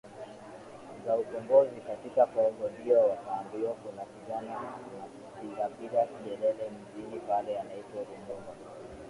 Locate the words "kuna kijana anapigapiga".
3.73-6.05